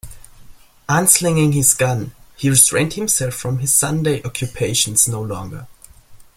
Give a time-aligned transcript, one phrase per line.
[0.89, 5.67] Unslinging his gun, he restrained himself from his Sunday occupations no longer.